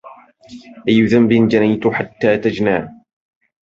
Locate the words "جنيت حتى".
1.47-2.37